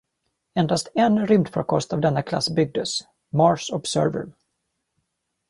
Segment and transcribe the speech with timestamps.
[0.61, 2.95] Endast en rymdfarkost av denna klass byggdes:
[3.43, 4.27] Mars Observer.